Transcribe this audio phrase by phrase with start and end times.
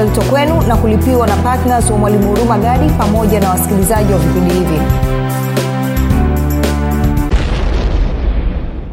[0.00, 4.54] linaletwa kwenu na kulipiwa na ptns wa mwalimu huruma gadi pamoja na wasikilizaji wa vipindi
[4.54, 4.80] hivi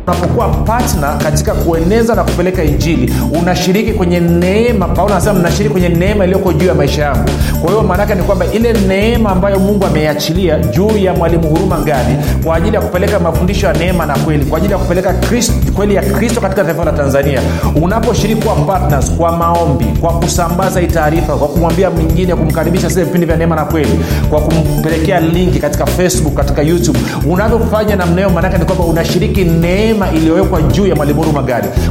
[0.08, 4.88] unapokuwa patna katika kueneza na kupeleka injili unashiriki kwenye neema.
[4.88, 7.30] Paulo anasema mnashiriki kwenye neema iliyoko juu ya maisha yangu.
[7.62, 12.16] Kwa hiyo maanaake ni kwamba ile neema ambayo mungu ameiachilia juu ya mwalimu huruma gadi
[12.44, 15.96] kwa ajili ya kupeleka mafundisho ya neema na kweli kwa ajili ya kupeleka Christ, kweli
[15.96, 17.42] ya kristo katika taifa la tanzania.
[17.82, 23.26] Unaposhiriki kuwa partners kwa maombi kwa kusambaza hii taarifa kwa kumwambia mwingine kumkaribisha sile vipindi
[23.26, 24.00] vya neema na kweli
[24.30, 27.00] kwa kumpelekea linki katika facebook katika youtube
[27.30, 31.44] unavyofanya namna hiyo maanake ni kwamba unashiriki neema neema iliyowekwa juu ya mwalimu huruma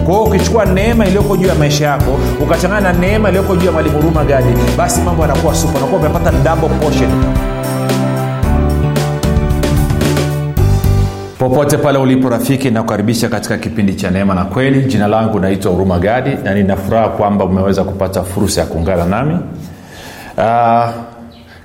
[0.05, 3.73] kwa hiyo ukichukua neema iliyoko juu ya maisha yako ukachangana na neema iliyoko juu ya
[3.73, 7.11] mwalimu huruma gadi basi mambo yanakuwa supa unakuwa umepata double portion.
[11.39, 14.81] Popote pale ulipo rafiki nakukaribisha katika kipindi cha neema na kweli.
[14.83, 19.39] Jina langu naitwa huruma gadi na ninafuraha kwamba umeweza kupata fursa ya kuungana nami.
[20.39, 21.14] Uh,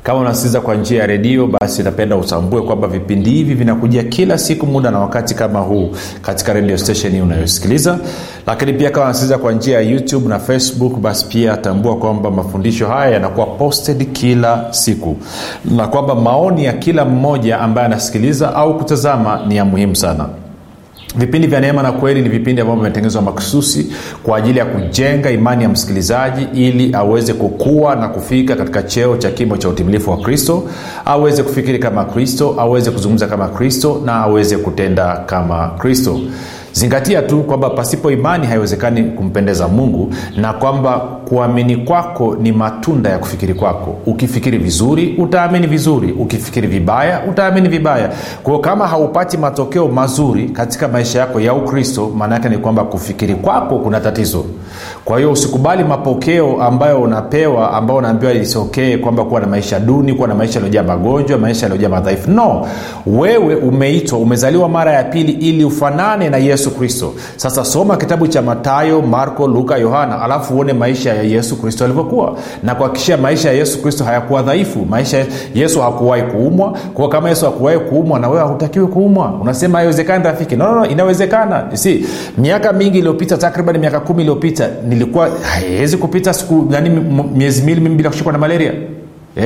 [0.09, 4.65] kama unasikiliza kwa njia ya redio basi napenda utambue kwamba vipindi hivi vinakujia kila siku
[4.65, 5.89] muda na wakati kama huu
[6.21, 7.99] katika radio station unayosikiliza.
[8.47, 12.87] Lakini pia kama unasikiliza kwa njia ya youtube na facebook basi pia tambua kwamba mafundisho
[12.87, 15.17] haya yanakuwa posted kila siku.
[15.65, 20.29] Na kwamba maoni ya kila mmoja ambaye anasikiliza au kutazama ni ya muhimu sana
[21.15, 23.91] vipindi vya neema na kweli ni vipindi ambavyo vimetengenezwa makususi
[24.23, 29.31] kwa ajili ya kujenga imani ya msikilizaji ili aweze kukua na kufika katika cheo cha
[29.31, 30.63] kimo cha utimilifu wa kristo
[31.05, 36.19] aweze kufikiri kama kristo aweze kuzungumza kama kristo na aweze kutenda kama kristo.
[36.73, 43.17] Zingatia tu kwamba pasipo imani haiwezekani kumpendeza mungu na kwamba kuamini kwako ni matunda ya
[43.19, 43.97] kufikiri kwako.
[44.05, 46.11] Ukifikiri vizuri utaamini vizuri.
[46.11, 48.09] Ukifikiri vibaya utaamini vibaya.
[48.43, 53.35] Kwao kama haupati matokeo mazuri katika maisha yako ya ukristo maana yake ni kwamba kufikiri
[53.35, 54.45] kwako kuna tatizo
[55.05, 60.27] kwa hiyo usikubali mapokeo ambayo unapewa ambayo unaambiwa isokee kwamba kuwa na maisha duni kuwa
[60.27, 62.31] na maisha yaliyojaa magonjwa maisha yaliyojaa madhaifu.
[62.31, 62.67] No.
[63.05, 67.13] Wewe umeitwa umezaliwa mara ya pili ili ufanane na yesu kristo.
[67.35, 72.35] Sasa soma kitabu cha matayo marko luka yohana alafu uone maisha ya yesu kristo alivyokuwa
[72.63, 74.85] na kuhakikishia maisha ya yesu kristo hayakuwa dhaifu.
[74.89, 76.77] Maisha yesu hakuwahi kuumwa.
[76.93, 79.33] Kwa kama yesu hakuwahi kuumwa na wewe hautakiwi kuumwa.
[79.41, 80.55] Unasema haiwezekani rafiki.
[80.55, 81.63] No, no, no, inawezekana.
[81.73, 82.05] Si
[82.37, 86.89] miaka mingi iliyopita takriban miaka kumi iliyopita nilikuwa haiwezi kupita siku nani
[87.35, 88.73] miezi miwili mimi bila kushikwa na malaria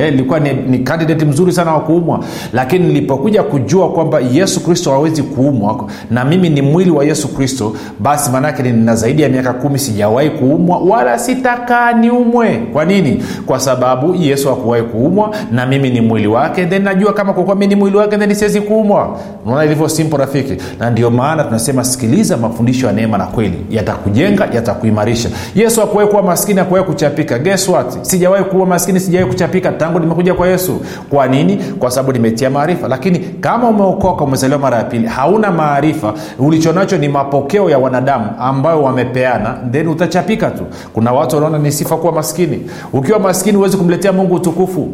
[0.08, 2.20] ilikuwa ni, ni kandidati mzuri sana wa kuumwa.
[2.52, 7.72] Lakini nilipokuja kujua kwamba yesu kristo hawezi kuumwa na mimi ni mwili wa yesu kristo
[8.00, 12.56] basi maanaake nina zaidi ya miaka kumi sijawahi kuumwa wala sitakaa niumwe.
[12.72, 13.22] Kwa nini?
[13.46, 16.66] Kwa sababu yesu hakuwahi kuumwa na mimi ni mwili wake.
[16.66, 19.18] Then najua kama kwa mi ni mwili wake then siwezi kuumwa.
[19.46, 20.56] Unaona ilivyo simpo rafiki?
[20.78, 23.58] Na ndio maana tunasema sikiliza mafundisho ya neema na kweli.
[23.70, 25.28] Yatakujenga yatakuimarisha.
[25.54, 27.38] Yesu hakuwahi kuwa maskini hakuwahi kuchapika.
[27.38, 28.02] Guess what?
[28.02, 30.80] Sijawahi kuwa maskini sijawahi kuchapika tangu nimekuja kwa yesu.
[31.10, 31.56] Kwa nini?
[31.56, 32.88] Kwa sababu nimetia maarifa.
[32.88, 36.14] Lakini kama umeokoka umezaliwa mara ya pili hauna maarifa.
[36.38, 39.54] Ulichonacho ni mapokeo ya wanadamu ambayo wamepeana.
[39.72, 40.64] Then utachapika tu.
[40.92, 42.70] Kuna watu wanaona ni sifa kuwa maskini.
[42.92, 44.88] Ukiwa maskini huwezi kumletea mungu utukufu.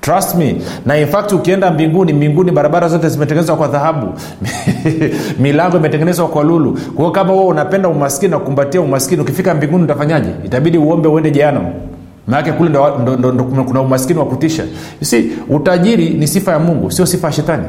[0.00, 0.56] Trust me.
[0.86, 4.06] Na in fact ukienda mbinguni mbinguni barabara zote zimetengenezwa kwa dhahabu.
[5.42, 6.78] Milango imetengenezwa kwa lulu.
[6.96, 10.28] Kwa kama wewe unapenda umaskini na kukumbatia umaskini ukifika mbinguni utafanyaje?
[10.44, 11.66] Itabidi uombe uende jeanam
[12.28, 14.64] maanake kule ndo, kuna umaskini wa kutisha.
[15.02, 17.64] Si utajiri ni sifa ya mungu sio sifa ya shetani.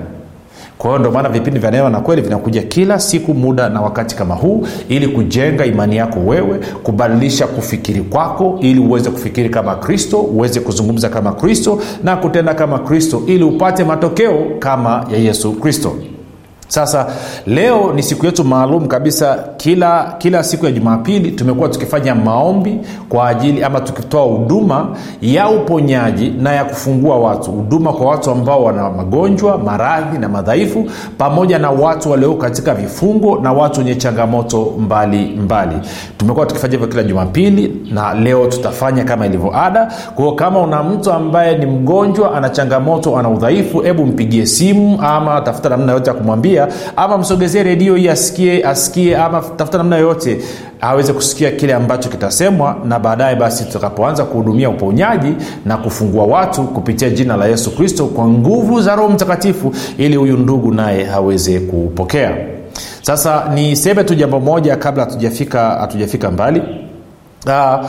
[0.77, 4.15] Kwa hiyo ndio maana vipindi vya neema na kweli vinakuja kila siku muda na wakati
[4.15, 10.19] kama huu ili kujenga imani yako wewe kubadilisha kufikiri kwako ili uweze kufikiri kama kristo
[10.19, 15.95] uweze kuzungumza kama kristo na kutenda kama kristo ili upate matokeo kama ya yesu kristo
[16.67, 17.07] sasa
[17.45, 19.37] leo ni siku yetu maalum kabisa.
[19.57, 22.79] Kila kila siku ya jumapili tumekuwa tukifanya maombi
[23.09, 24.87] kwa ajili ama tukitoa huduma
[25.21, 27.51] ya uponyaji na ya kufungua watu.
[27.51, 30.85] Huduma kwa watu ambao wana magonjwa maradhi na madhaifu
[31.17, 35.75] pamoja na watu walio katika vifungo na watu wenye changamoto mbali mbali.
[36.17, 39.93] Tumekuwa tukifanya hivyo kila jumapili na leo tutafanya kama ilivyo ada.
[40.15, 45.41] Kwao kama una mtu ambaye ni mgonjwa ana changamoto ana udhaifu hebu mpigie simu ama
[45.41, 46.56] tafuta namna yote ya kumwambia
[46.95, 50.37] ama msogezee redio hii asikie asikie ama tafuta namna yoyote
[50.81, 55.33] aweze kusikia kile ambacho kitasemwa na baadaye basi tutakapoanza kuhudumia uponyaji
[55.65, 60.37] na kufungua watu kupitia jina la yesu kristo kwa nguvu za roho mtakatifu ili huyu
[60.37, 62.37] ndugu naye aweze kupokea
[63.01, 66.61] sasa niseme tu jambo moja kabla hatujafika hatujafika mbali.
[67.45, 67.85] Uh,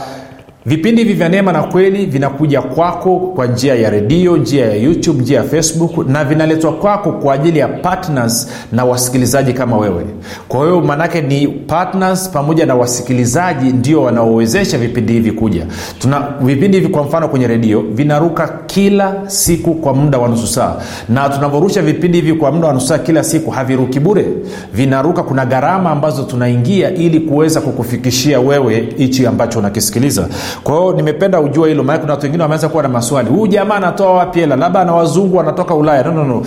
[0.65, 5.21] vipindi hivi vya neema na kweli vinakuja kwako kwa njia ya redio njia ya youtube
[5.21, 10.05] njia ya facebook na vinaletwa kwako kwa ajili ya partners na wasikilizaji kama wewe.
[10.47, 15.65] Kwa hiyo maanake ni partners pamoja na wasikilizaji ndio wanaowezesha vipindi hivi kuja.
[15.99, 20.75] Tuna vipindi hivi kwa mfano kwenye redio vinaruka kila siku kwa muda wa nusu saa.
[21.09, 24.25] Na tunavyorusha vipindi hivi kwa muda wa nusu saa kila siku haviruki bure.
[24.73, 30.27] Vinaruka kuna gharama ambazo tunaingia ili kuweza kukufikishia wewe hichi ambacho unakisikiliza
[30.63, 33.29] kwa hiyo nimependa ujua hilo maana kuna watu wengine wameanza kuwa na maswali.
[33.29, 34.55] Huyu jamaa anatoa wapi hela?
[34.55, 36.03] Labda na wazungu wanatoka ulaya.
[36.03, 36.43] No, no, no.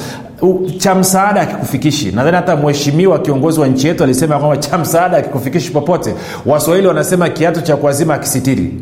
[0.79, 5.71] Cha msaada akikufikishi nadhani hata mheshimiwa kiongozi wa nchi yetu alisema kwamba cha msaada akikufikishi
[5.71, 6.15] popote.
[6.47, 8.75] Waswahili wanasema kiatu cha kuazima akisitiri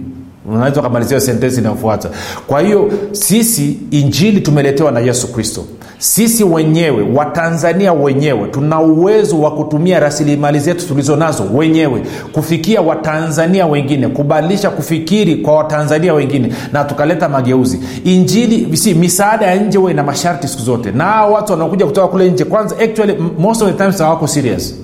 [0.52, 2.08] unaweza ukamalizia sentensi inayofuata.
[2.46, 5.64] Kwa hiyo sisi injili tumeletewa na yesu kristo
[6.00, 12.02] sisi wenyewe watanzania wenyewe tuna uwezo wa kutumia rasilimali zetu tulizo nazo wenyewe
[12.32, 17.81] kufikia watanzania wengine kubadilisha kufikiri kwa watanzania wengine na tukaleta mageuzi.
[18.05, 20.91] Injili si misaada ya nje huwa ina masharti siku zote.
[20.93, 24.75] Na watu wanaokuja kutoka kule nje kwanza actually most of the times serious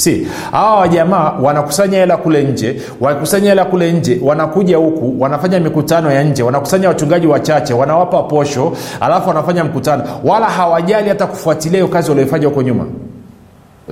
[0.00, 6.12] si hawa wajamaa wanakusanya hela kule nje wakusanya hela kule nje wanakuja huku wanafanya mikutano
[6.12, 10.04] ya nje wanakusanya wachungaji wachache wanawapa posho alafu wanafanya mkutano.
[10.24, 12.84] Wala hawajali hata kufuatilia hiyo kazi walioifanya huko nyuma.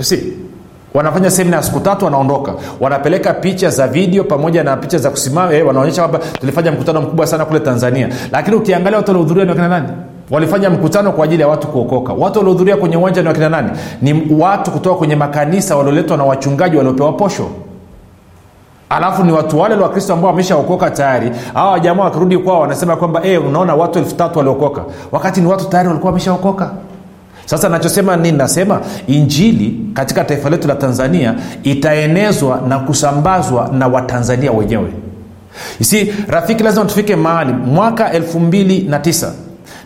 [0.01, 0.33] Si
[0.95, 2.55] wanafanya semina ya siku tatu wanaondoka.
[2.81, 7.27] Wanapeleka picha za video pamoja na picha za kusimama eh, wanaonyesha kwamba tulifanya mkutano mkubwa
[7.27, 8.09] sana kule tanzania.
[8.33, 9.89] Lakini ukiangalia watu waliohudhuria ni wakina nani
[10.31, 12.13] walifanya mkutano kwa ajili ya watu kuokoka.
[12.13, 13.71] Watu waliohudhuria kwenye uwanja ni wakina nani?
[14.03, 17.49] Ni watu kutoka kwenye makanisa walioletwa na wachungaji waliopewa posho.
[18.91, 21.31] Alafu ni watu wale wakristo ambao wameshaokoka tayari.
[21.55, 24.83] Hawa wajamaa wakirudi kwao wanasema kwamba e, unaona watu elfu tatu waliokoka.
[25.13, 26.71] Wakati ni watu tayari walikuwa wameshaokoka.
[27.47, 34.53] Sasa nachosema nini nasema injili katika taifa letu la tanzania itaenezwa na kusambazwa na watanzania
[34.53, 34.93] wenyewe.
[35.83, 37.53] Si rafiki lazima tufike mahali.
[37.53, 39.33] Mwaka elfu mbili na tisa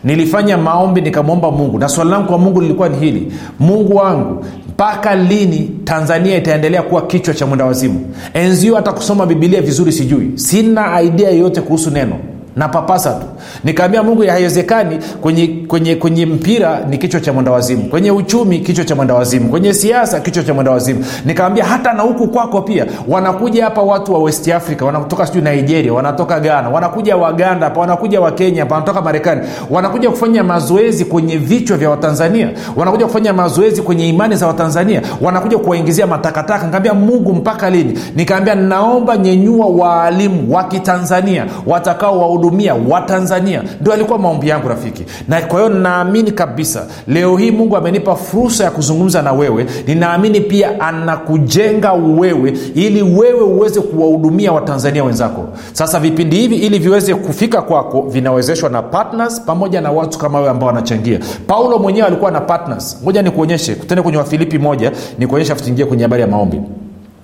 [0.03, 1.79] nilifanya maombi nikamwomba mungu.
[1.79, 3.33] Na swali langu kwa mungu lilikuwa ni hili.
[3.59, 8.05] Mungu wangu mpaka lini tanzania itaendelea kuwa kichwa cha mwenda wazimu?
[8.33, 10.31] Enzio hata kusoma bibilia vizuri sijui.
[10.35, 12.15] Sina idea yoyote kuhusu neno
[12.55, 13.25] na papasa tu.
[13.63, 14.99] Nikaambia mungu haiwezekani.
[15.21, 20.19] Kwenye, kwenye, kwenye mpira ni kichwa cha mwendawazimu kwenye uchumi kichwa cha mwendawazimu kwenye siasa
[20.19, 22.85] kichwa cha mwendawazimu nikaambia hata na huku kwako pia.
[23.07, 28.21] Wanakuja hapa watu wa west africa wanatoka sijui nigeria wanatoka ghana wanakuja waganda hapa wanakuja
[28.21, 29.41] wakenya hapa wanatoka marekani.
[29.69, 32.49] Wanakuja kufanya mazoezi kwenye vichwa vya watanzania.
[32.75, 35.01] Wanakuja kufanya mazoezi kwenye imani za watanzania.
[35.21, 36.65] Wanakuja kuwaingizia matakataka.
[36.65, 37.99] Nikaambia mungu mpaka lini?
[38.15, 43.63] Nikaambia naomba nyenyua waalimu wa kitanzania watakao kuwahudumia watanzania.
[43.81, 45.03] Ndio alikuwa maombi yangu rafiki.
[45.27, 49.65] Na kwa hiyo naamini kabisa leo hii mungu amenipa fursa ya kuzungumza na wewe.
[49.87, 55.43] Ninaamini pia anakujenga wewe ili wewe uweze kuwahudumia watanzania wenzako.
[55.73, 60.49] Sasa vipindi hivi ili viweze kufika kwako vinawezeshwa na partners pamoja na watu kama wewe
[60.51, 61.19] ambao wanachangia.
[61.47, 62.97] Paulo mwenyewe alikuwa na partners.
[63.03, 63.75] Moja nikuonyeshe.
[63.75, 64.91] Tende kwenye wafilipi moja.
[65.19, 66.61] Nikuonyesha tuingie kwenye habari ya maombi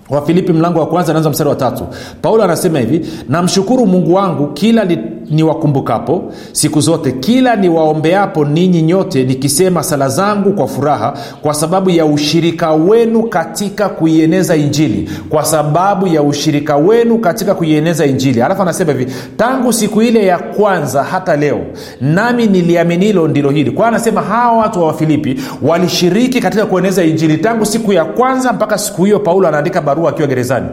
[0.10, 1.88] wafilipi mlango wa kwanza naanza mstari wa tatu.
[2.22, 4.98] Paulo anasema hivi namshukuru mungu wangu kila ni,
[5.30, 6.34] niwakumbukapo.
[6.52, 12.72] Siku zote kila niwaombeapo ninyi nyote nikisema sala zangu kwa furaha kwa sababu ya ushirika
[12.74, 15.10] wenu katika kuieneza injili.
[15.30, 18.42] Kwa sababu ya ushirika wenu katika kuieneza injili.
[18.42, 21.60] Alafu anasema hivi tangu siku ile ya kwanza hata leo
[22.02, 23.72] nami niliaminilo ndilo hili.
[23.72, 28.78] Kwa anasema hawa watu wa wafilipi walishiriki katika kueneza injili tangu siku ya kwanza mpaka
[28.78, 30.68] siku hiyo paulo anaandika barua akiwa gerezani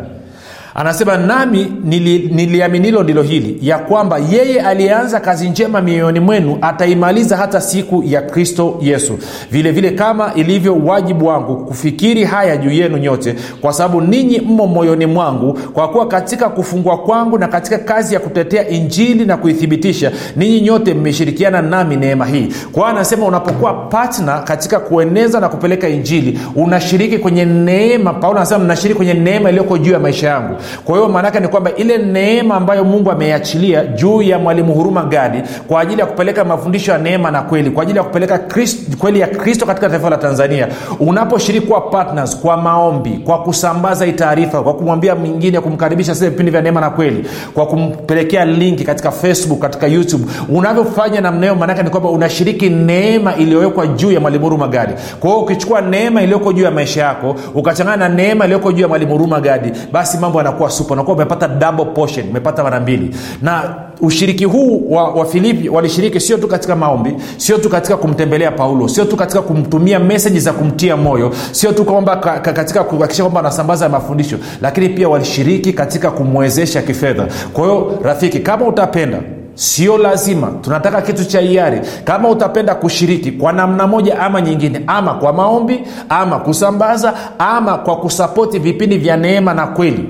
[0.78, 7.37] anasema nami nili, niliaminilo ndilo hili ya kwamba yeye aliyeanza kazi njema mioyoni mwenu ataimaliza
[7.37, 9.18] hata siku ya kristo yesu.
[9.50, 14.66] Vile vile kama ilivyo wajibu wangu kufikiri haya juu yenu nyote kwa sababu ninyi mmo
[14.66, 20.12] moyoni mwangu kwa kuwa katika kufungwa kwangu na katika kazi ya kutetea injili na kuithibitisha
[20.37, 22.49] ninyi nyote mmeshirikiana nami neema hii.
[22.73, 28.97] Kwao anasema unapokuwa patna katika kueneza na kupeleka injili unashiriki kwenye neema paulo anasema mnashiriki
[28.97, 32.85] kwenye neema iliyoko juu ya maisha yangu kwa hiyo maanaake ni kwamba ile neema ambayo
[32.85, 37.42] mungu ameiachilia juu ya mwalimu huruma gadi kwa ajili ya kupeleka mafundisho ya neema na
[37.42, 40.68] kweli kwa ajili ya kupeleka Christ, kweli ya kristo katika taifa la tanzania
[41.00, 46.50] unaposhiriki kuwa partners kwa maombi kwa kusambaza hii taarifa kwa kumwambia mwingine kumkaribisha sile vipindi
[46.52, 51.82] vya neema na kweli kwa kumpelekea linki katika facebook katika youtube unavyofanya namna hiyo maanake
[51.82, 54.92] ni kwamba unashiriki neema iliyowekwa juu ya mwalimu huruma gadi.
[55.20, 58.88] Kwa hiyo ukichukua neema iliyoko juu ya maisha yako ukachangana na neema iliyoko juu ya
[58.88, 63.14] mwalimu huruma gadi basi mambo yanakuwa inakuwa supa unakuwa umepata double portion umepata mara mbili.
[63.42, 68.50] Na ushiriki huu wa, wa filipi walishiriki sio tu katika maombi sio tu katika kumtembelea
[68.50, 72.84] paulo sio tu katika kumtumia meseji za kumtia moyo sio tu kwamba ka, ka, katika
[72.84, 77.26] kuhakikisha kwamba wanasambaza mafundisho lakini pia walishiriki katika kumwezesha kifedha.
[77.52, 79.18] Kwa hiyo rafiki kama utapenda
[79.54, 81.80] sio lazima tunataka kitu cha hiari.
[82.04, 87.96] Kama utapenda kushiriki kwa namna moja ama nyingine ama kwa maombi ama kusambaza ama kwa
[87.96, 90.04] kusapoti vipindi vya neema na kweli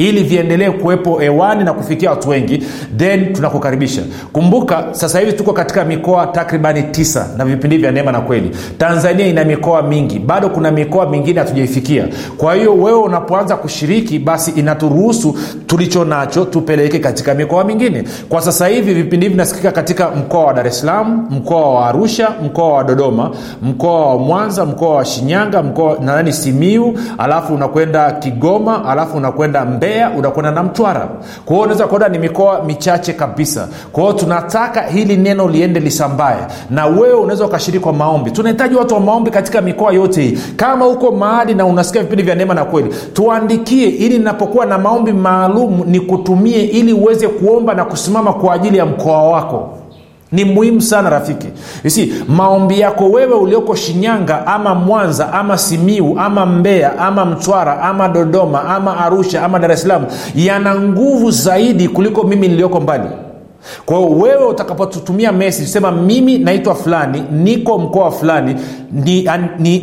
[0.00, 2.62] ili viendelee kuwepo hewani na kufikia watu wengi
[2.96, 4.02] then tunakukaribisha.
[4.32, 8.50] Kumbuka sasa hivi tuko katika mikoa takribani tisa na vipindi vya neema na kweli.
[8.78, 10.18] Tanzania ina mikoa mingi.
[10.18, 12.08] Bado kuna mikoa mingine hatujaifikia.
[12.36, 18.04] Kwa hiyo wewe unapoanza kushiriki basi inaturuhusu tulicho nacho tupeleke katika mikoa mingine.
[18.28, 22.28] Kwa sasa hivi vipindi hivi vinasikika katika mkoa wa dar es salaam mkoa wa arusha
[22.44, 23.30] mkoa wa dodoma
[23.62, 29.89] mkoa wa mwanza mkoa wa shinyanga mkoa nadhani simiu alafu unakwenda kigoma alafu unakwenda mbe
[29.90, 31.00] mbeya unakwenda na mtwara
[31.44, 33.68] kwa hiyo unaweza kuona ni mikoa michache kabisa.
[33.92, 36.38] Kwa tunataka hili neno liende lisambaye
[36.70, 38.30] na wewe unaweza ukashiriki kwa maombi.
[38.30, 40.38] Tunahitaji watu wa maombi katika mikoa yote hii.
[40.56, 45.12] Kama uko mahali na unasikia vipindi vya neema na kweli tuandikie ili ninapokuwa na maombi
[45.12, 49.79] maalum nikutumie ili uweze kuomba na kusimama kwa ajili ya mkoa wako
[50.32, 51.46] ni muhimu sana rafiki.
[51.84, 58.08] Isi maombi yako wewe ulioko shinyanga ama mwanza ama simiu ama mbeya ama mtwara ama
[58.08, 63.08] dodoma ama arusha ama dar es salaam yana nguvu zaidi kuliko mimi niliyoko mbali.
[63.86, 68.56] Kwa hiyo wewe utakapotutumia message sema mimi naitwa fulani niko mkoa fulani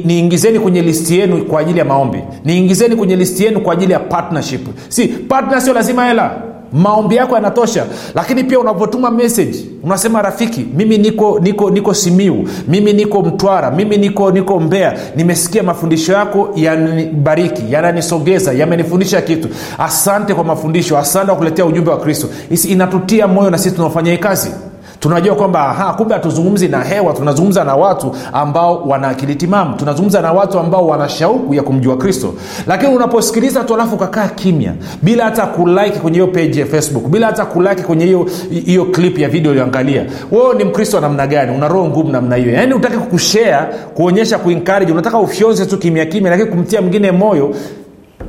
[0.06, 2.24] niingizeni ni, ni kwenye listi yenu kwa ajili ya maombi.
[2.46, 4.68] Niingizeni kwenye listi yenu kwa ajili ya partnership.
[4.90, 6.32] Si partner sio lazima hela
[6.74, 7.86] maombi yako yanatosha.
[8.16, 13.98] Lakini pia unapotuma message unasema rafiki mimi niko niko niko simiu mimi niko mtwara mimi
[13.98, 19.48] niko niko mbea nimesikia mafundisho yako yanibariki yananisogeza yamenifundisha kitu.
[19.78, 22.28] Asante kwa mafundisho asante kwa kuletea ujumbe wa kristo.
[22.68, 24.52] Inatutia moyo na sisi tunaofanya hii kazi
[25.00, 29.76] tunajua kwamba kumbe hatuzungumzi na hewa tunazungumza na watu ambao wana akili timamu.
[29.76, 32.34] Tunazungumza na watu ambao wana shauku ya kumjua kristo.
[32.68, 37.28] Lakini unaposikiliza tu alafu ukakaa kimya bila hata kulike kwenye hiyo page ya facebook bila
[37.28, 38.26] hata kulike kwenye hiyo
[38.66, 41.58] hiyo clip ya video ulioangalia wewe ni mkristo wa namna gani?
[41.58, 42.52] Una roho ngumu namna hiyo.
[42.52, 44.92] Yaani utaki kushare kuonyesha kuencourage.
[44.92, 47.56] Unataka ufyonze tu kimya kimya lakini kumtia mwingine moyo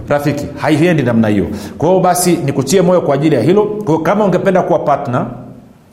[0.08, 1.46] rafiki haiendi namna hiyo.
[1.78, 3.64] Kwa hiyo basi nikutie moyo kwa ajili ya hilo.
[3.84, 5.26] Kwa kama ungependa kuwa partner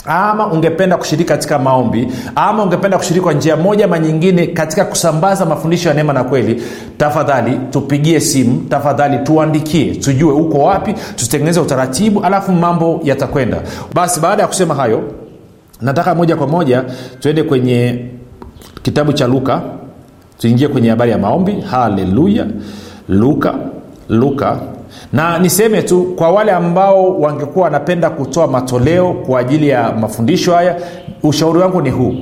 [0.06, 5.46] ama ungependa kushiriki katika maombi ama ungependa kushiriki kwa njia moja ma nyingine katika kusambaza
[5.46, 6.64] mafundisho ya neema na kweli
[6.98, 13.62] tafadhali tupigie simu tafadhali tuandikie tujue uko wapi tutengeneze utaratibu alafu mambo yatakwenda.
[13.94, 15.04] Basi baada ya kusema hayo
[15.82, 16.84] nataka moja kwa moja
[17.20, 18.06] tuende kwenye
[18.84, 19.62] kitabu cha luka
[20.38, 21.62] tuingie kwenye habari ya maombi.
[21.62, 22.46] Haleluya.
[23.10, 23.54] Luka
[24.10, 24.58] luka
[25.14, 30.76] na niseme tu kwa wale ambao wangekuwa wanapenda kutoa matoleo kwa ajili ya mafundisho haya
[31.30, 32.14] ushauri wangu ni huu.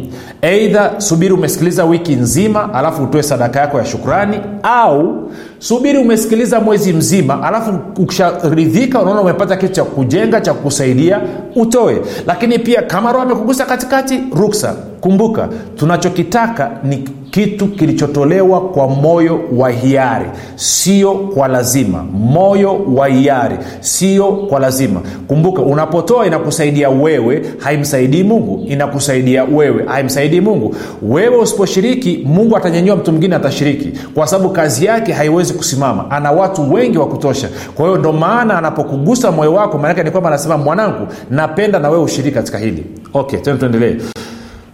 [0.41, 5.29] Eidha subiri umesikiliza wiki nzima alafu utoe sadaka yako ya shukrani au
[5.59, 11.21] subiri umesikiliza mwezi mzima alafu ukisharidhika unaona umepata kitu cha kujenga cha kukusaidia
[11.55, 12.01] utoe.
[12.27, 14.75] Lakini pia kama roho amekugusa katikati ruksa.
[15.01, 16.97] Kumbuka tunachokitaka ni
[17.31, 20.25] kitu kilichotolewa kwa moyo wa hiari.
[20.55, 22.03] Sio kwa lazima.
[22.13, 23.55] Moyo wa hiari.
[23.79, 25.01] Sio kwa lazima.
[25.27, 29.85] Kumbuka unapotoa inakusaidia wewe haimsaidii mungu inakusaidia wewe.
[29.87, 30.75] Haimsaidii mungu.
[31.01, 33.91] Wewe usiposhiriki mungu atanyanyua mtu mwingine atashiriki.
[34.13, 36.11] Kwa sababu kazi yake haiwezi kusimama.
[36.11, 37.49] Ana watu wengi wa kutosha.
[37.75, 42.03] Kwa hiyo ndo maana anapokugusa moyo wako maanake ni kwamba anasema mwanangu napenda na wewe
[42.03, 42.85] ushiriki katika hili.
[43.13, 43.95] Okay tena tuendelee.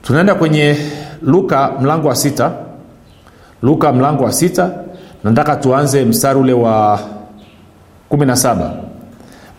[0.01, 0.75] Tunaenda kwenye
[1.21, 2.51] luka mlango wa sita.
[3.63, 4.69] Luka mlango wa sita.
[5.23, 6.99] Nataka tuanze mstari ule wa
[8.11, 8.71] 17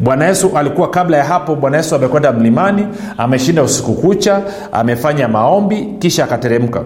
[0.00, 2.86] bwana yesu alikuwa kabla ya hapo bwana yesu amekwenda mlimani
[3.18, 4.42] ameshinda usiku kucha
[4.72, 6.82] amefanya maombi kisha akateremka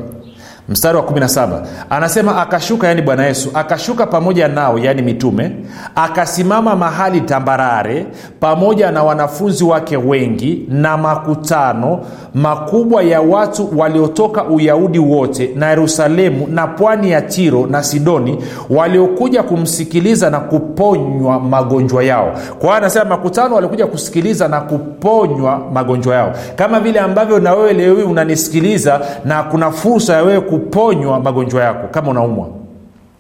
[0.69, 5.53] mstari wa 17 anasema akashuka yani bwana yesu akashuka pamoja nao yani mitume
[5.95, 8.07] akasimama mahali tambarare
[8.41, 12.01] pamoja na wanafunzi wake wengi na makutano
[12.35, 18.39] makubwa ya watu waliotoka uyahudi wote na yerusalemu na pwani ya tiro na sidoni
[18.71, 22.33] waliokuja kumsikiliza na kuponywa magonjwa yao.
[22.51, 26.33] Kwa hiyo anasema makutano waliokuja kusikiliza na kuponywa magonjwa yao.
[26.57, 31.89] Kama vile ambavyo na wewe leo unanisikiliza na kuna fursa ya wewe kuponywa magonjwa yako
[31.91, 32.47] kama unaumwa.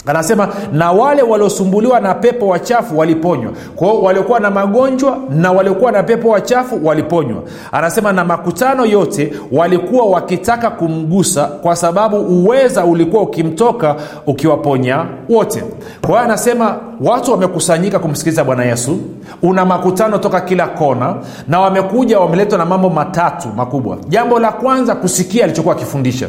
[0.07, 3.53] Anasema na wale waliosumbuliwa na pepo wachafu waliponywa.
[3.77, 7.43] Kwao waliokuwa na magonjwa na waliokuwa na pepo wachafu waliponywa.
[7.73, 15.65] Anasema na makutano yote walikuwa wakitaka kumgusa kwa sababu uweza ulikuwa ukimtoka ukiwaponya wote.
[16.01, 18.99] Kwa hiyo anasema watu wamekusanyika kumsikiliza bwana yesu.
[19.43, 21.15] Una makutano toka kila kona
[21.49, 23.97] na wamekuja wameletwa na mambo matatu makubwa.
[24.09, 26.29] Jambo la kwanza kusikia alichokuwa akifundisha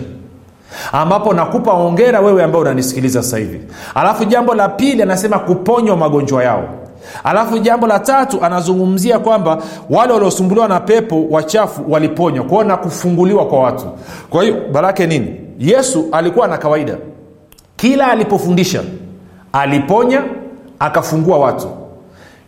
[0.91, 3.61] ambapo nakupa ongera wewe ambaye unanisikiliza sasa hivi.
[3.95, 6.63] Alafu jambo la pili anasema kuponywa magonjwa yao.
[7.23, 9.57] Alafu jambo la tatu anazungumzia kwamba
[9.89, 12.45] wale waliosumbuliwa na pepo wachafu waliponywa.
[12.45, 13.85] Kwao na kufunguliwa kwa watu.
[14.29, 15.35] Kwa hiyo barake nini?
[15.59, 16.97] Yesu alikuwa na kawaida.
[17.75, 18.83] Kila alipofundisha
[19.53, 20.23] aliponya
[20.79, 21.67] akafungua watu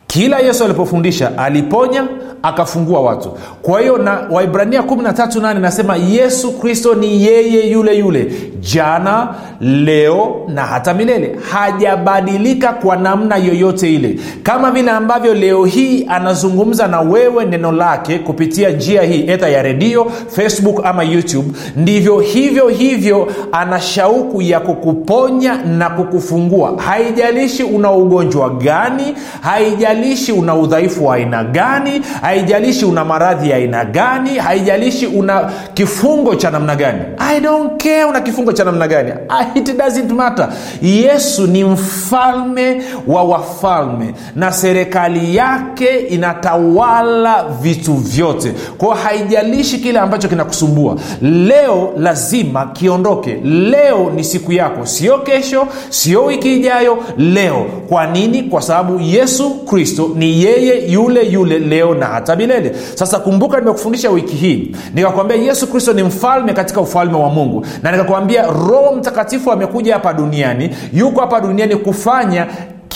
[0.08, 2.04] kila yesu alipofundisha aliponya
[2.44, 3.30] akafungua watu.
[3.62, 9.28] Kwa hiyo na waibrania 138 nasema yesu kristo ni yeye yule yule jana
[9.62, 11.36] leo na hata milele.
[11.52, 14.20] Hajabadilika kwa namna yoyote ile.
[14.44, 19.62] Kama vile ambavyo leo hii anazungumza na wewe neno lake kupitia njia hii eta ya
[19.62, 26.82] redio facebook ama youtube ndivyo hivyo hivyo ana shauku ya kukuponya na kukufungua.
[26.82, 29.97] Haijalishi una ugonjwa gani haijalishi
[30.38, 36.52] una udhaifu wa aina gani haijalishi una maradhi ya aina gani haijalishi una kifungo cha
[36.52, 37.00] namna gani.
[37.18, 39.12] I don't care una kifungo cha namna gani.
[39.56, 40.50] It doesn't matter.
[40.82, 48.54] Yesu ni mfalme wa wafalme na serikali yake inatawala vitu vyote.
[48.78, 50.96] Kwao haijalishi kile ambacho kinakusumbua.
[51.22, 53.34] Leo lazima kiondoke.
[53.44, 54.86] Leo ni siku yako.
[54.86, 57.66] Sio kesho sio wiki ijayo leo.
[57.90, 58.44] Kwa nini?
[58.44, 62.76] Kwa sababu yesu kristo ni yeye yule yule leo na hata milele.
[62.96, 64.72] Sasa kumbuka nimekufundisha wiki hii.
[64.94, 67.66] Nikakwambia yesu kristo ni mfalme katika ufalme wa mungu.
[67.84, 72.48] Na nikakwambia roho mtakatifu amekuja hapa duniani yuko hapa duniani kufanya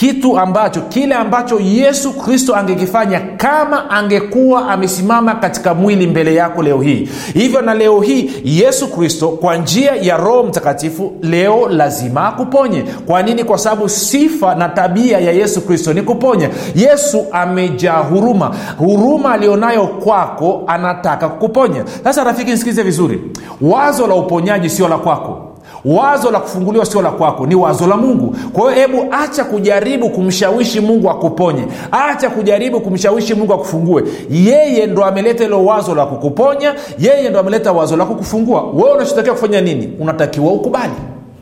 [0.02, 6.80] kitu ambacho kile ambacho yesu kristo angekifanya kama angekuwa amesimama katika mwili mbele yako leo
[6.80, 7.08] hii.
[7.34, 12.84] Hivyo na leo hii yesu kristo kwa njia ya roho mtakatifu leo lazima akuponye.
[13.06, 13.44] Kwa nini?
[13.44, 16.50] Kwa sababu sifa na tabia ya yesu kristo ni kuponya.
[16.74, 18.54] Yesu amejaa huruma.
[18.78, 21.84] Huruma alionayo kwako anataka kukuponya.
[22.04, 23.22] Sasa rafiki nsikilize vizuri.
[23.60, 25.41] Wazo la uponyaji sio la kwako
[25.84, 28.36] wazo la kufunguliwa sio la kwako ni wazo la mungu.
[28.52, 31.62] Kwa hiyo hebu acha kujaribu kumshawishi mungu akuponye.
[31.90, 34.04] Acha kujaribu kumshawishi mungu akufungue.
[34.30, 38.62] Yeye ndo ameleta hilo wazo la kukuponya yeye ndo ameleta wazo la kukufungua.
[38.74, 39.92] Wewe unachotakiwa kufanya nini?
[40.00, 40.92] Unatakiwa ukubali.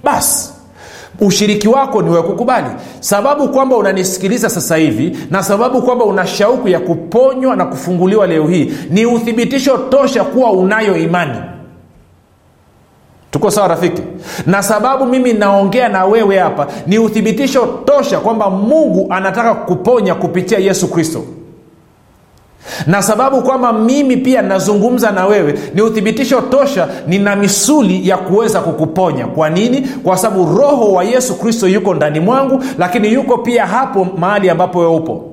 [0.04, 0.50] Basi
[1.20, 2.66] ushiriki wako ni kukubali.
[3.00, 8.47] Sababu kwamba unanisikiliza sasa hivi na sababu kwamba una shauku ya kuponywa na kufunguliwa leo
[8.47, 11.38] hii ni uthibitisho tosha kuwa unayo imani
[13.30, 14.02] tuko sawa rafiki?
[14.47, 20.58] Na sababu mimi naongea na wewe hapa ni uthibitisho tosha kwamba mungu anataka kuponya kupitia
[20.58, 21.23] yesu kristo.
[22.86, 28.60] Na sababu kwamba mimi pia nazungumza na wewe ni uthibitisho tosha nina misuli ya kuweza
[28.60, 29.26] kukuponya.
[29.26, 29.80] Kwa nini?
[29.80, 34.78] Kwa sababu roho wa yesu kristo yuko ndani mwangu lakini yuko pia hapo mahali ambapo
[34.78, 35.29] wewe upo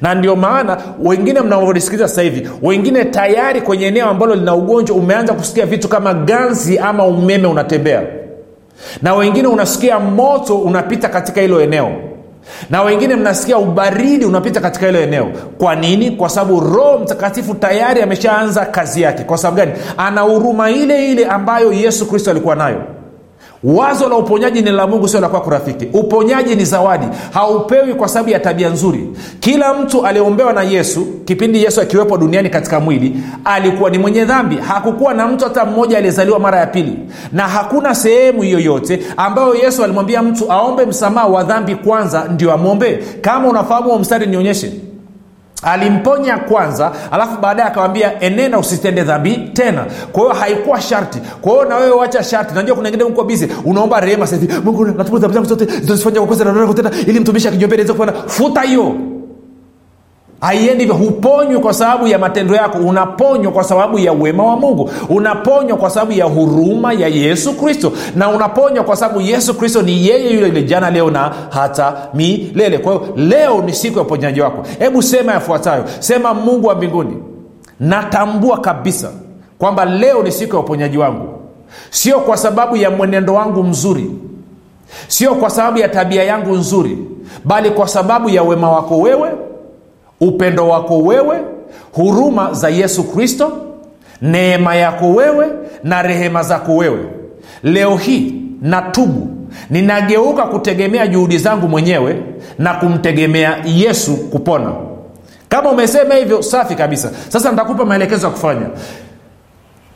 [0.00, 5.32] na ndio maana wengine mnavyonisikiliza sasa hivi wengine tayari kwenye eneo ambalo lina ugonjwa umeanza
[5.34, 8.02] kusikia vitu kama ganzi ama umeme unatembea.
[9.02, 11.92] Na wengine unasikia moto unapita katika hilo eneo.
[12.70, 15.28] Na wengine mnasikia ubaridi unapita katika hilo eneo.
[15.58, 16.10] Kwa nini?
[16.10, 19.22] Kwa sababu roho mtakatifu tayari ameshaanza kazi yake.
[19.24, 19.72] Kwa sababu gani?
[19.96, 22.82] Ana huruma ile ile ambayo yesu kristo alikuwa nayo
[23.64, 25.88] wazo la uponyaji ni la mungu sio la kwako rafiki.
[25.92, 27.06] Uponyaji ni zawadi.
[27.32, 29.08] Haupewi kwa sababu ya tabia nzuri.
[29.40, 34.56] Kila mtu aliyeombewa na yesu kipindi yesu akiwepo duniani katika mwili alikuwa ni mwenye dhambi.
[34.56, 36.98] Hakukuwa na mtu hata mmoja aliyezaliwa mara ya pili.
[37.32, 42.98] Na hakuna sehemu yoyote ambayo yesu alimwambia mtu aombe msamaha wa dhambi kwanza ndio amwombee
[43.20, 44.72] kama unafahamu huo mstari nionyeshe
[45.62, 49.86] alimponya kwanza alafu baadaye akawambia enenda usitende dhambi tena.
[50.12, 51.18] Kwa hiyo haikuwa sharti.
[51.40, 52.54] Kwa hiyo na wewe wacha sharti.
[52.54, 56.26] Najua kuna wengine uko bizi unaomba rehema sahivi mungu natubu dhambi zangu zote zinazifanya kwa
[56.28, 58.94] kosa na ili mtumishi akijiombea niweze kupona futa hiyo
[60.42, 64.90] haiendi hivyo huponywi kwa sababu ya matendo yako unaponywa kwa sababu ya uwema wa mungu
[65.08, 70.06] unaponywa kwa sababu ya huruma ya yesu kristo na unaponywa kwa sababu yesu kristo ni
[70.06, 72.78] yeye yule yule jana leo na hata milele.
[72.78, 74.62] Kwa hiyo leo ni siku ya uponyaji wako.
[74.78, 75.84] Hebu sema yafuatayo.
[75.98, 77.16] Sema mungu wa mbinguni
[77.80, 79.10] natambua kabisa
[79.58, 81.28] kwamba leo ni siku ya uponyaji wangu.
[81.90, 84.10] Sio kwa sababu ya mwenendo wangu mzuri.
[85.08, 86.98] Sio kwa sababu ya tabia yangu nzuri
[87.44, 89.30] bali kwa sababu ya wema wako wewe
[90.26, 91.38] upendo wako wewe
[91.92, 93.52] huruma za yesu kristo
[94.22, 95.46] neema yako wewe
[95.84, 96.98] na rehema zako wewe.
[97.62, 99.28] Leo hii natubu
[99.70, 102.16] ninageuka kutegemea juhudi zangu mwenyewe
[102.58, 104.72] na kumtegemea yesu kupona.
[105.48, 107.10] Kama umesema hivyo safi kabisa.
[107.28, 108.66] Sasa nitakupa maelekezo ya kufanya.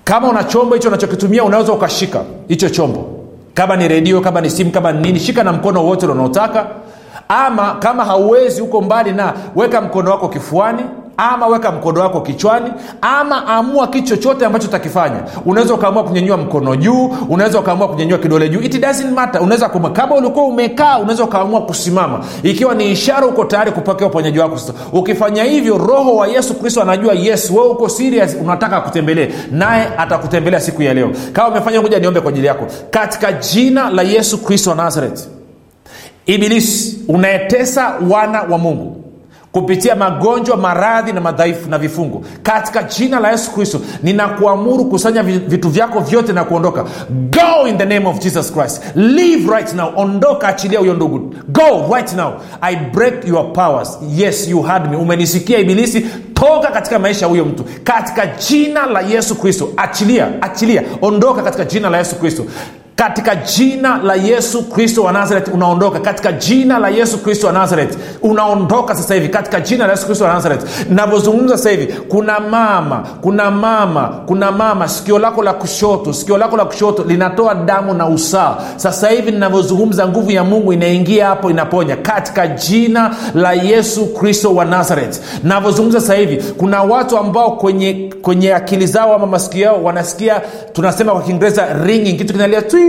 [0.04, 3.06] Kama una chombo hicho unachokitumia unaweza ukashika hicho chombo.
[3.54, 6.66] Kama ni redio kama ni simu kama ni nini shika na mkono wote unaotaka
[7.28, 10.82] ama kama hauwezi huko mbali na weka mkono wako kifuani
[11.18, 15.16] ama weka mkono wako kichwani ama amua kitu chochote ambacho utakifanya.
[15.46, 19.42] Unaweza ukaamua kunyanyua mkono juu unaweza ukaamua kunyanyua kidole juu it doesn't matter.
[19.42, 22.20] Unaweza kuma kama ulikuwa umekaa unaweza ukaamua kusimama.
[22.42, 24.72] Ikiwa ni ishara uko tayari kupokea uponyaji wako sasa.
[24.92, 30.60] Ukifanya hivyo roho wa yesu kristo anajua yes wewe uko serious unataka akutembelee naye atakutembelea
[30.60, 31.10] siku ya leo.
[31.32, 32.66] Kama umefanya kuja niombe kwa ajili yako.
[32.90, 35.20] Katika jina la yesu kristo wa nazareth
[36.26, 39.02] ibilisi unayetesa wana wa mungu
[39.52, 42.22] kupitia magonjwa maradhi na madhaifu na vifungo.
[42.42, 46.84] Katika jina la yesu kristo ninakuamuru kusanya vitu vyako vyote na kuondoka.
[47.10, 48.82] Go in the name of jesus christ.
[48.94, 49.92] Live right now.
[49.96, 51.34] Ondoka achilia huyo ndugu.
[51.48, 52.32] Go right now.
[52.60, 53.98] I break your powers.
[54.16, 54.96] Yes you had me.
[54.96, 56.06] Umenisikia ibilisi?
[56.34, 57.64] Toka katika maisha huyo mtu.
[57.84, 60.82] Katika jina la yesu kristo achilia achilia.
[61.02, 62.44] Ondoka katika jina la yesu kristo
[62.96, 66.00] katika jina la yesu kristo wa nazareth unaondoka.
[66.00, 69.28] Katika jina la yesu kristo wa nazareth unaondoka sasa hivi.
[69.28, 70.64] Katika jina la yesu kristo wa nazareth.
[70.90, 74.88] Navyozungumza sasa hivi kuna mama kuna mama kuna mama.
[74.88, 78.56] Sikio lako la kushoto sikio lako la kushoto linatoa damu na usaa.
[78.76, 81.96] Sasa hivi ninavyozungumza nguvu ya mungu inaingia hapo inaponya.
[81.96, 85.20] Katika jina la yesu kristo wa nazareth.
[85.42, 90.40] Navyozungumza sasa hivi kuna watu ambao kwenye kwenye akili zao ama masikio yao wanasikia
[90.72, 92.16] tunasema kwa kiingereza ringing.
[92.16, 92.85] Kitu kinalia twi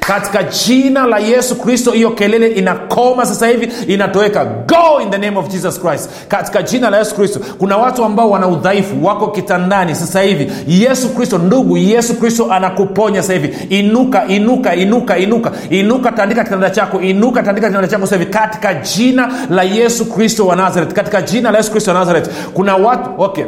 [0.00, 4.44] katika jina la yesu kristo hiyo kelele inakoma sasa hivi inatoweka.
[4.44, 6.10] Go in the name of jesus christ.
[6.28, 10.52] Katika jina la yesu kristo kuna watu ambao wana udhaifu wako kitandani sasa hivi.
[10.66, 13.56] Yesu kristo ndugu yesu kristo anakuponya sasa hivi.
[13.78, 15.52] Inuka inuka inuka inuka.
[15.70, 18.30] Inuka tandika kitanda chako inuka tandika kitanda chako sasa hivi.
[18.30, 22.30] Katika jina la yesu kristo wa nazareth katika jina la yesu kristo wa nazareth.
[22.54, 23.44] Kuna watu okay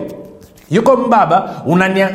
[0.72, 1.50] yuko mbaba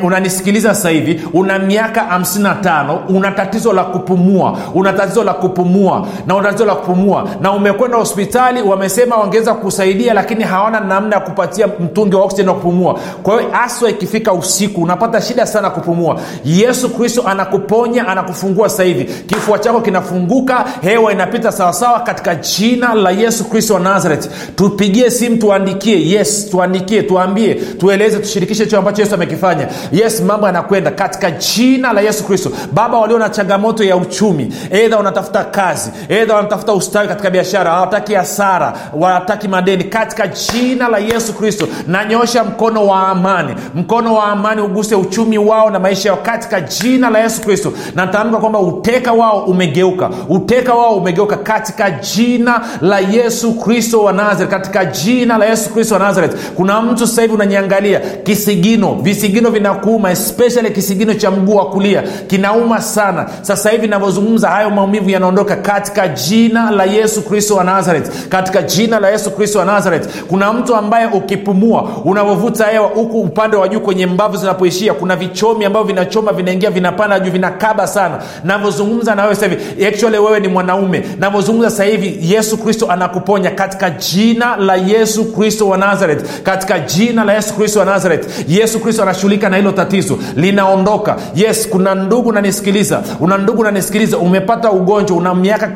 [0.02, 6.06] unanisikiliza una sasa hivi una miaka 55 una tatizo la kupumua una tatizo la kupumua
[6.26, 11.20] na una tatizo la kupumua na umekwenda hospitali wamesema wangeweza kusaidia lakini hawana namna ya
[11.20, 13.00] kupatia mtungi wa oksijeni wa kupumua.
[13.22, 16.20] Kwa hiyo aswa ikifika usiku unapata shida sana kupumua.
[16.44, 19.04] Yesu kristo anakuponya anakufungua sasa hivi.
[19.04, 24.28] Kifua chako kinafunguka hewa inapita sawasawa katika jina la yesu kristo wa nazareth.
[24.56, 26.08] Tupigie simu tuandikie.
[26.08, 29.68] Yes tuandikie tuambie tueleze tushiriki tushirikishe hicho ambacho yesu amekifanya.
[29.92, 32.50] Yes mambo yanakwenda katika jina la yesu kristo.
[32.72, 38.14] Baba walio na changamoto ya uchumi edha wanatafuta kazi edha wanatafuta ustawi katika biashara hawataki
[38.14, 43.54] hasara wanataki madeni katika jina la yesu kristo nanyosha mkono wa amani.
[43.74, 47.72] Mkono wa amani uguse uchumi wao na maisha yao katika jina la yesu kristo.
[47.94, 50.10] Natamka kwamba uteka wao umegeuka.
[50.28, 54.50] Uteka wao umegeuka katika jina la yesu kristo wa nazareth.
[54.50, 56.36] Katika jina la yesu kristo wa nazareth.
[56.54, 58.00] Kuna mtu sasa hivi unaniangalia
[58.38, 58.94] kisigino.
[59.02, 62.02] Visigino vinakuuma especially kisigino cha mguu wa kulia.
[62.26, 63.26] Kinauma sana.
[63.42, 68.28] Sasa hivi navyozungumza hayo maumivu yanaondoka katika jina la yesu kristo wa nazareth.
[68.28, 73.56] Katika jina la yesu kristo wa nazareth kuna mtu ambaye ukipumua unavyovuta hewa huku upande
[73.56, 78.18] wa juu kwenye mbavu zinapoishia kuna vichomi ambavyo vinachoma vinaingia vinapanda juu vinakaba sana.
[78.44, 81.04] Navyozungumza na wewe sasa hivi actually wewe ni mwanaume.
[81.18, 86.42] Navyozungumza sasa hivi yesu kristo anakuponya katika jina la yesu kristo wa nazareth.
[86.42, 88.17] Katika jina la yesu kristo wa nazareth
[88.48, 90.18] yesu kristo anashughulika na hilo tatizo.
[90.36, 91.16] Linaondoka.
[91.34, 95.16] Yes kuna ndugu nanisikiliza una ndugu nanisikiliza umepata ugonjwa.
[95.16, 95.66] Una miaka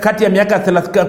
[0.00, 0.58] kati ya miaka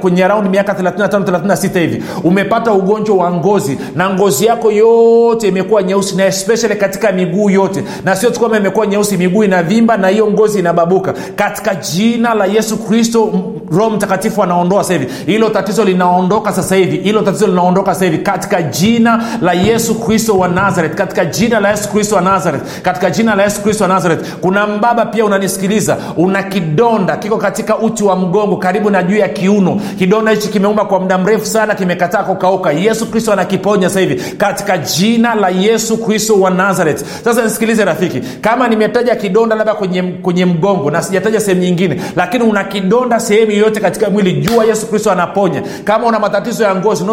[0.01, 2.03] kwenye raundi miaka 35 hivi.
[2.23, 3.77] Umepata ugonjwa wa ngozi.
[3.95, 7.83] Na ngozi yako yote imekuwa nyeusi na especially katika miguu yote.
[8.05, 11.13] Na sio tu imekuwa nyeusi miguu inavimba na hiyo ngozi inababuka.
[11.35, 13.33] Katika jina la yesu kristo
[13.71, 15.07] roho mtakatifu anaondoa sasa hivi.
[15.25, 16.97] Hilo tatizo linaondoka sasa hivi.
[16.97, 18.17] Hilo tatizo linaondoka sasa hivi.
[18.17, 23.09] Katika jina la yesu kristo wa nazareth katika jina la yesu kristo wa nazareth katika
[23.09, 28.03] jina la yesu kristo wa nazareth kuna mbaba pia unanisikiliza una kidonda kiko katika uti
[28.03, 29.81] wa mgongo karibu na juu ya kiuno.
[29.97, 32.71] Kidonda hichi kimeumba kwa muda mrefu sana kimekataa kukauka.
[32.71, 37.03] Yesu kristo anakiponya sasa hivi katika jina la yesu kristo wa nazareth.
[37.23, 42.43] Sasa nisikilize rafiki kama nimetaja kidonda labda kwenye, kwenye mgongo na sijataja sehemu nyingine lakini
[42.43, 45.61] una kidonda sehemu yoyote katika mwili jua yesu kristo anaponya.
[45.83, 47.03] Kama una matatizo ya ngozi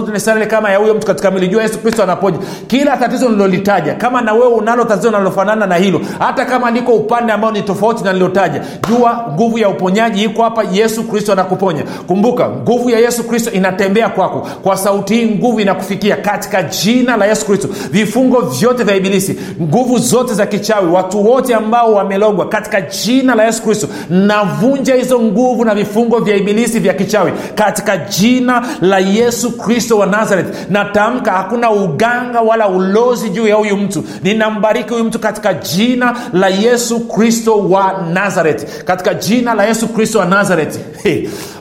[0.46, 2.38] kama ya huyo mtu katika mwili jua yesu kristo anaponya.
[2.66, 7.32] Kila tatizo nililolitaja kama na wewe unalo tatizo linalofanana na hilo hata kama liko upande
[7.32, 11.82] ambao ni tofauti na nilotaja jua nguvu ya uponyaji iko hapa yesu kristo anakuponya.
[12.06, 14.48] Kumbuka nguvu ya yesu kristo inatembea kwako.
[14.62, 17.68] Kwa sauti hii nguvu inakufikia katika jina la yesu kristo.
[17.90, 23.44] Vifungo vyote vya ibilisi nguvu zote za kichawi watu wote ambao wamelogwa katika jina la
[23.44, 29.56] yesu kristo navunja hizo nguvu na vifungo vya ibilisi vya kichawi katika jina la yesu
[29.58, 30.70] kristo wa nazareth.
[30.70, 34.04] Natamka hakuna uganga wala ulozi juu ya huyu mtu.
[34.22, 40.18] Ninambariki huyu mtu katika jina la yesu kristo wa nazareti katika jina la yesu kristo
[40.18, 40.78] wa nazareti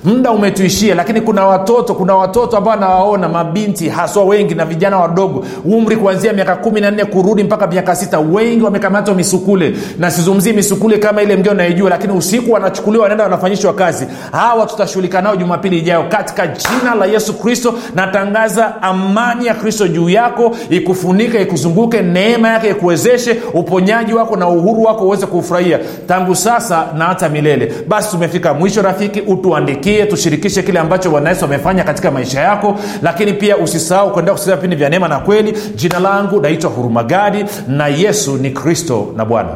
[0.04, 5.46] muda umetuishia lakini kuna watoto kuna watoto ambao anawaona mabinti haswa wengi na vijana wadogo
[5.66, 9.76] umri kuanzia miaka kumi na nne kurudi mpaka miaka sita wengi wamekamatwa misukule.
[9.98, 14.08] Na sizungumzii misukule kama ile mgeo naijua lakini usiku wanachukuliwa wanaenda wanafanyishwa kazi.
[14.32, 16.04] Hawa tutashughulika nao jumapili ijayo.
[16.10, 22.70] Katika jina la yesu kristo natangaza amani ya kristo juu yako ikufunike ikuzunguke neema yake
[22.70, 27.72] ikuwezeshe uponyaji wako na uhuru wako uweze kuufurahia tangu sasa na hata milele.
[27.88, 32.76] Basi tumefika mwisho rafiki utuandikie tushirikishe kile ambacho bwana yesu amefanya katika maisha yako.
[33.02, 35.54] Lakini pia usisahau kuendea kusikiliza vipindi vya neema na kweli.
[35.76, 39.50] Jina langu naitwa hurumagadi na yesu ni kristo na bwana.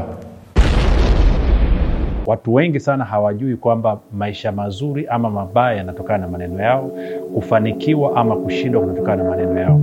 [2.25, 6.91] Watu wengi sana hawajui kwamba maisha mazuri ama mabaya yanatokana na maneno yao
[7.35, 9.79] kufanikiwa ama kushindwa kunatokana na maneno yao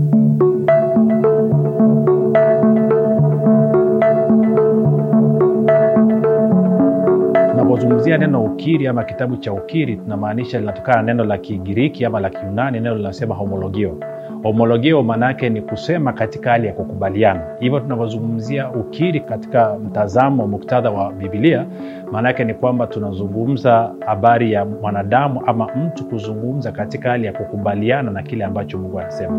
[8.20, 12.80] neno ukiri ama kitabu cha ukiri tunamaanisha linatokana na neno la kigiriki ama la kiunani
[12.80, 13.96] neno linasema homologio.
[14.42, 17.40] Homologio maanaake ni kusema katika hali ya kukubaliana.
[17.60, 21.66] Hivyo tunavyozungumzia ukiri katika mtazamo muktadha wa bibilia
[22.12, 28.22] maanaake ni kwamba tunazungumza habari ya mwanadamu ama mtu kuzungumza katika hali ya kukubaliana na
[28.22, 29.38] kile ambacho mungu anasema.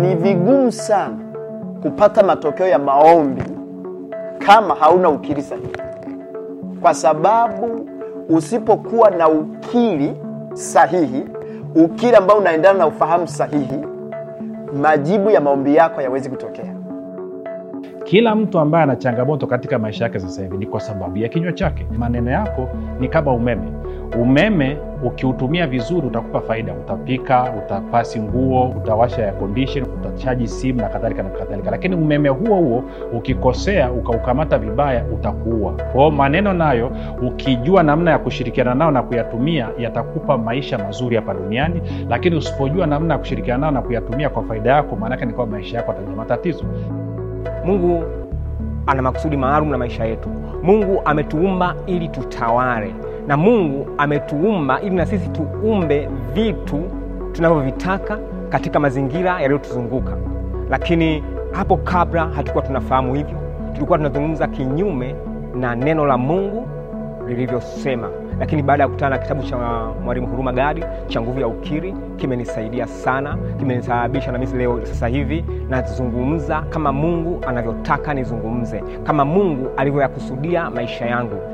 [0.00, 1.16] Ni vigumu sana
[1.82, 3.42] kupata matokeo ya maombi
[4.38, 5.68] kama hauna ukiri sahihi
[6.84, 7.88] kwa sababu
[8.28, 10.12] usipokuwa na ukili
[10.52, 11.24] sahihi
[11.74, 13.78] ukili ambao unaendana na ufahamu sahihi
[14.82, 16.74] majibu ya maombi yako hayawezi kutokea.
[18.04, 21.52] Kila mtu ambaye ana changamoto katika maisha yake sasa hivi ni kwa sababu ya kinywa
[21.52, 21.86] chake.
[21.98, 22.68] Maneno yako
[23.00, 23.72] ni kama umeme.
[24.20, 26.72] Umeme ukiutumia vizuri utakupa faida.
[26.74, 31.70] Utapika utapasi nguo utawasha ya condition utachaji simu na kadhalika na kadhalika.
[31.70, 35.72] Lakini umeme huo huo ukikosea ukaukamata vibaya utakuua.
[35.92, 36.90] Kwao maneno nayo
[37.22, 41.82] ukijua namna ya kushirikiana nao na kuyatumia yatakupa maisha mazuri hapa duniani.
[42.08, 45.76] Lakini usipojua namna ya kushirikiana nao na kuyatumia kwa faida yako maanake ni kwamba maisha
[45.76, 46.64] yako atana matatizo.
[47.64, 48.04] Mungu
[48.86, 50.28] ana makusudi maalum na maisha yetu.
[50.62, 52.94] Mungu ametuumba ili tutawale
[53.26, 56.82] na mungu ametuumba ili na sisi tuumbe vitu
[57.32, 60.16] tunavyovitaka katika mazingira yaliyotuzunguka.
[60.70, 63.38] Lakini hapo kabla hatukuwa tunafahamu hivyo
[63.72, 65.14] tulikuwa tunazungumza kinyume
[65.54, 66.68] na neno la mungu
[67.28, 68.10] lilivyosema.
[68.40, 69.56] Lakini baada ya kukutana na kitabu cha
[70.04, 75.44] mwalimu huruma gadi cha nguvu ya ukiri kimenisaidia sana kimenisababisha na mimi leo sasa hivi
[75.68, 81.53] nazungumza kama mungu anavyotaka nizungumze kama mungu alivyoyakusudia maisha yangu